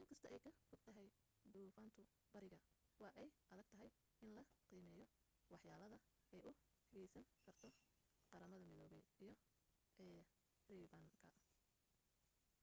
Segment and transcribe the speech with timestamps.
[0.00, 1.08] inkasto ay ka fogtahay
[1.52, 2.02] duufantu
[2.32, 2.58] bariga
[3.02, 3.90] waa ay adagtahay
[4.24, 5.06] in la qiimeyo
[5.50, 5.98] wax yeelada
[6.34, 6.52] ay u
[6.94, 7.68] geysan karto
[8.30, 9.34] qramada midoobey
[10.06, 10.20] iyo
[10.66, 11.28] caribbean-ka